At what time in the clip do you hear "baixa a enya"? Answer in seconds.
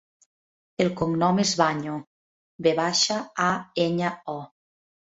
2.83-4.15